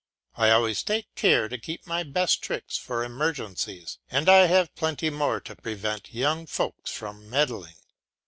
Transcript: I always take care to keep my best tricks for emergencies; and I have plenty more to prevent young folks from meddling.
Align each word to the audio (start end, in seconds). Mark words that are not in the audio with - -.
I 0.35 0.49
always 0.49 0.81
take 0.81 1.13
care 1.13 1.47
to 1.47 1.59
keep 1.59 1.85
my 1.85 2.01
best 2.01 2.41
tricks 2.41 2.75
for 2.75 3.03
emergencies; 3.03 3.99
and 4.09 4.27
I 4.27 4.47
have 4.47 4.73
plenty 4.73 5.11
more 5.11 5.39
to 5.41 5.55
prevent 5.55 6.11
young 6.11 6.47
folks 6.47 6.89
from 6.89 7.29
meddling. 7.29 7.75